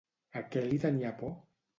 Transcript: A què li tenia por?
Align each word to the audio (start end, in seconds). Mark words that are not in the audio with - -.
A 0.39 0.41
què 0.55 0.63
li 0.71 0.79
tenia 0.85 1.11
por? 1.19 1.31